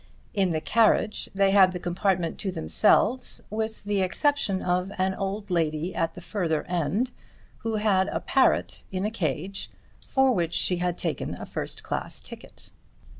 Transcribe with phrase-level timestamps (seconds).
[0.33, 5.51] In the carriage they had the compartment to themselves with the exception of an old
[5.51, 7.11] lady at the further end
[7.59, 9.69] who had a parrot in a cage
[10.07, 12.71] for which she had taken a first class ticket.